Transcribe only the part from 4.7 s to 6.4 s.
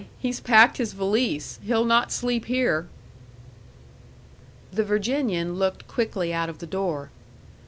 The Virginian looked quickly